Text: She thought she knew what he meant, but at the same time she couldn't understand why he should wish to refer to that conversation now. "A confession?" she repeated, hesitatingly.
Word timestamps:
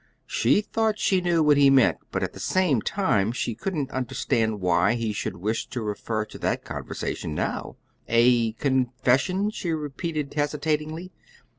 She 0.25 0.61
thought 0.61 0.97
she 0.97 1.21
knew 1.21 1.43
what 1.43 1.57
he 1.57 1.69
meant, 1.69 1.99
but 2.09 2.23
at 2.23 2.33
the 2.33 2.39
same 2.39 2.81
time 2.81 3.31
she 3.31 3.53
couldn't 3.53 3.91
understand 3.91 4.59
why 4.59 4.95
he 4.95 5.13
should 5.13 5.35
wish 5.37 5.67
to 5.67 5.83
refer 5.83 6.25
to 6.25 6.39
that 6.39 6.65
conversation 6.65 7.35
now. 7.35 7.75
"A 8.07 8.53
confession?" 8.53 9.51
she 9.51 9.69
repeated, 9.69 10.33
hesitatingly. 10.33 11.11